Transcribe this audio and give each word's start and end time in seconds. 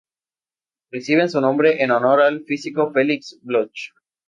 Reciben 0.89 1.29
su 1.29 1.39
nombre 1.39 1.83
en 1.83 1.91
honor 1.91 2.23
al 2.23 2.43
físico 2.43 2.91
Felix 2.91 3.37
Bloch. 3.43 3.93